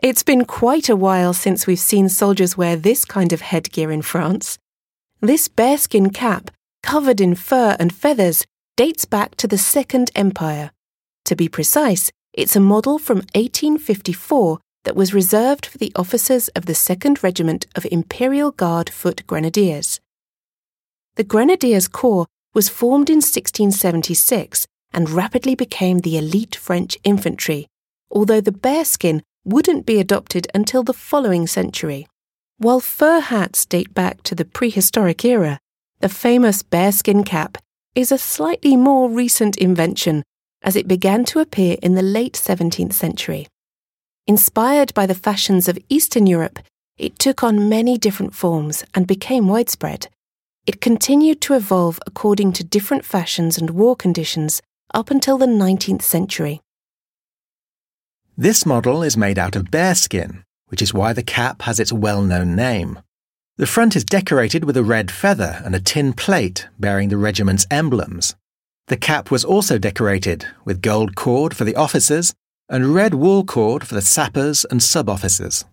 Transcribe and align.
It's 0.00 0.22
been 0.22 0.44
quite 0.44 0.88
a 0.88 0.94
while 0.94 1.32
since 1.32 1.66
we've 1.66 1.80
seen 1.80 2.08
soldiers 2.08 2.56
wear 2.56 2.76
this 2.76 3.04
kind 3.04 3.32
of 3.32 3.40
headgear 3.40 3.90
in 3.90 4.02
France. 4.02 4.56
This 5.20 5.48
bearskin 5.48 6.10
cap, 6.10 6.52
covered 6.84 7.20
in 7.20 7.34
fur 7.34 7.76
and 7.80 7.92
feathers, 7.92 8.44
dates 8.76 9.04
back 9.04 9.34
to 9.36 9.48
the 9.48 9.58
Second 9.58 10.12
Empire. 10.14 10.70
To 11.24 11.34
be 11.34 11.48
precise, 11.48 12.12
it's 12.32 12.54
a 12.54 12.60
model 12.60 13.00
from 13.00 13.18
1854 13.34 14.60
that 14.84 14.94
was 14.94 15.12
reserved 15.12 15.66
for 15.66 15.78
the 15.78 15.92
officers 15.96 16.46
of 16.48 16.66
the 16.66 16.74
2nd 16.74 17.24
Regiment 17.24 17.66
of 17.74 17.84
Imperial 17.90 18.52
Guard 18.52 18.90
Foot 18.90 19.26
Grenadiers. 19.26 19.98
The 21.16 21.24
Grenadiers 21.24 21.88
Corps 21.88 22.26
was 22.54 22.68
formed 22.68 23.10
in 23.10 23.16
1676 23.16 24.64
and 24.92 25.10
rapidly 25.10 25.56
became 25.56 25.98
the 25.98 26.16
elite 26.16 26.54
French 26.54 26.96
infantry, 27.02 27.66
although 28.12 28.40
the 28.40 28.52
bearskin 28.52 29.24
wouldn't 29.48 29.86
be 29.86 29.98
adopted 29.98 30.46
until 30.54 30.82
the 30.82 30.92
following 30.92 31.46
century. 31.46 32.06
While 32.58 32.80
fur 32.80 33.20
hats 33.20 33.64
date 33.64 33.94
back 33.94 34.22
to 34.24 34.34
the 34.34 34.44
prehistoric 34.44 35.24
era, 35.24 35.58
the 36.00 36.08
famous 36.08 36.62
bearskin 36.62 37.24
cap 37.24 37.56
is 37.94 38.12
a 38.12 38.18
slightly 38.18 38.76
more 38.76 39.08
recent 39.08 39.56
invention 39.56 40.22
as 40.62 40.76
it 40.76 40.86
began 40.86 41.24
to 41.24 41.40
appear 41.40 41.76
in 41.82 41.94
the 41.94 42.02
late 42.02 42.34
17th 42.34 42.92
century. 42.92 43.46
Inspired 44.26 44.92
by 44.92 45.06
the 45.06 45.14
fashions 45.14 45.68
of 45.68 45.78
Eastern 45.88 46.26
Europe, 46.26 46.58
it 46.98 47.18
took 47.18 47.42
on 47.42 47.68
many 47.68 47.96
different 47.96 48.34
forms 48.34 48.84
and 48.92 49.06
became 49.06 49.48
widespread. 49.48 50.08
It 50.66 50.82
continued 50.82 51.40
to 51.42 51.54
evolve 51.54 51.98
according 52.06 52.52
to 52.54 52.64
different 52.64 53.04
fashions 53.04 53.56
and 53.56 53.70
war 53.70 53.96
conditions 53.96 54.60
up 54.92 55.10
until 55.10 55.38
the 55.38 55.46
19th 55.46 56.02
century. 56.02 56.60
This 58.40 58.64
model 58.64 59.02
is 59.02 59.16
made 59.16 59.36
out 59.36 59.56
of 59.56 59.68
bearskin, 59.68 60.44
which 60.68 60.80
is 60.80 60.94
why 60.94 61.12
the 61.12 61.24
cap 61.24 61.62
has 61.62 61.80
its 61.80 61.92
well 61.92 62.22
known 62.22 62.54
name. 62.54 63.00
The 63.56 63.66
front 63.66 63.96
is 63.96 64.04
decorated 64.04 64.62
with 64.62 64.76
a 64.76 64.84
red 64.84 65.10
feather 65.10 65.60
and 65.64 65.74
a 65.74 65.80
tin 65.80 66.12
plate 66.12 66.68
bearing 66.78 67.08
the 67.08 67.16
regiment's 67.16 67.66
emblems. 67.68 68.36
The 68.86 68.96
cap 68.96 69.32
was 69.32 69.44
also 69.44 69.76
decorated 69.76 70.46
with 70.64 70.82
gold 70.82 71.16
cord 71.16 71.56
for 71.56 71.64
the 71.64 71.74
officers 71.74 72.32
and 72.68 72.94
red 72.94 73.14
wool 73.14 73.42
cord 73.42 73.84
for 73.84 73.96
the 73.96 74.00
sappers 74.00 74.64
and 74.66 74.80
sub 74.80 75.08
officers. 75.08 75.64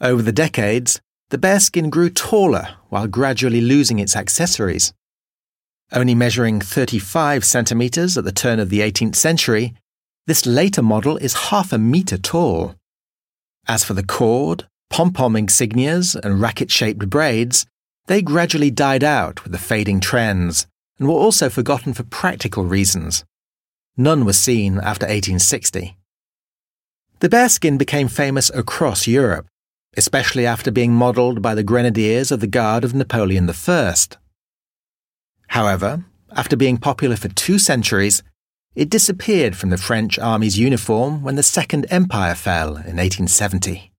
Over 0.00 0.22
the 0.22 0.32
decades, 0.32 1.00
the 1.28 1.38
bearskin 1.38 1.90
grew 1.90 2.10
taller 2.10 2.70
while 2.88 3.06
gradually 3.06 3.60
losing 3.60 4.00
its 4.00 4.16
accessories. 4.16 4.92
Only 5.92 6.16
measuring 6.16 6.60
35 6.60 7.44
centimetres 7.44 8.18
at 8.18 8.24
the 8.24 8.32
turn 8.32 8.58
of 8.58 8.68
the 8.68 8.80
18th 8.80 9.14
century, 9.14 9.76
this 10.30 10.46
later 10.46 10.80
model 10.80 11.16
is 11.16 11.50
half 11.50 11.72
a 11.72 11.78
metre 11.78 12.16
tall. 12.16 12.76
As 13.66 13.82
for 13.82 13.94
the 13.94 14.04
cord, 14.04 14.68
pom 14.88 15.12
pom 15.12 15.34
insignias, 15.34 16.14
and 16.14 16.40
racket 16.40 16.70
shaped 16.70 17.10
braids, 17.10 17.66
they 18.06 18.22
gradually 18.22 18.70
died 18.70 19.02
out 19.02 19.42
with 19.42 19.50
the 19.50 19.58
fading 19.58 19.98
trends 19.98 20.68
and 21.00 21.08
were 21.08 21.14
also 21.14 21.48
forgotten 21.48 21.92
for 21.94 22.04
practical 22.04 22.64
reasons. 22.64 23.24
None 23.96 24.24
was 24.24 24.38
seen 24.38 24.74
after 24.74 25.04
1860. 25.04 25.96
The 27.18 27.28
bearskin 27.28 27.76
became 27.76 28.06
famous 28.06 28.50
across 28.50 29.08
Europe, 29.08 29.48
especially 29.96 30.46
after 30.46 30.70
being 30.70 30.92
modelled 30.92 31.42
by 31.42 31.56
the 31.56 31.64
grenadiers 31.64 32.30
of 32.30 32.38
the 32.38 32.46
Guard 32.46 32.84
of 32.84 32.94
Napoleon 32.94 33.50
I. 33.50 33.94
However, 35.48 36.04
after 36.30 36.56
being 36.56 36.76
popular 36.76 37.16
for 37.16 37.26
two 37.30 37.58
centuries, 37.58 38.22
it 38.74 38.88
disappeared 38.88 39.56
from 39.56 39.70
the 39.70 39.76
French 39.76 40.18
army's 40.18 40.58
uniform 40.58 41.22
when 41.22 41.36
the 41.36 41.42
Second 41.42 41.86
Empire 41.90 42.34
fell 42.34 42.68
in 42.68 42.96
1870. 42.96 43.89